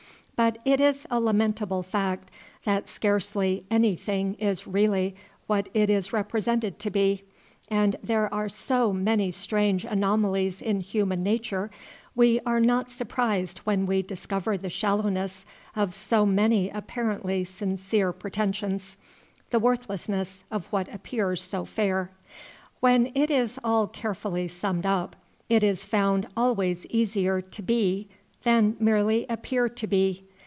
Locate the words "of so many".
15.75-16.71